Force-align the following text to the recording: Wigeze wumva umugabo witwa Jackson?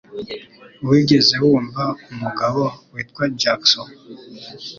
Wigeze 0.89 1.35
wumva 1.43 1.83
umugabo 2.11 2.61
witwa 2.93 3.23
Jackson? 3.41 3.87